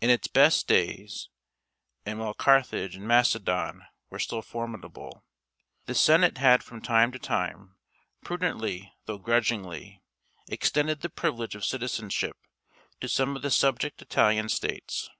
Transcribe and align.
In 0.00 0.08
its 0.08 0.26
best 0.26 0.66
days, 0.66 1.28
and 2.06 2.18
while 2.18 2.32
Carthage 2.32 2.96
and 2.96 3.06
Macedon 3.06 3.82
were 4.08 4.18
still 4.18 4.40
formidable, 4.40 5.22
the 5.84 5.94
Senate 5.94 6.38
had 6.38 6.62
from 6.62 6.80
time 6.80 7.12
to 7.12 7.18
time, 7.18 7.76
prudently 8.24 8.90
though 9.04 9.18
grudgingly, 9.18 10.02
extended 10.48 11.02
the 11.02 11.10
privilege 11.10 11.54
of 11.54 11.66
citizenship 11.66 12.38
to 13.02 13.08
some 13.10 13.36
of 13.36 13.42
the 13.42 13.50
subject 13.50 14.00
Italian 14.00 14.48
states. 14.48 15.10